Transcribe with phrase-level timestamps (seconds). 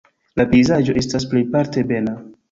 [0.39, 2.15] La pejzaĝo estas plejparte ebena.